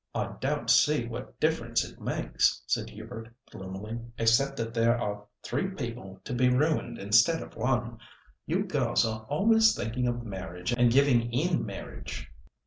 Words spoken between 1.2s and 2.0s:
difference